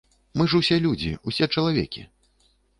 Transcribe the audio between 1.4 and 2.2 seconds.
чалавекі.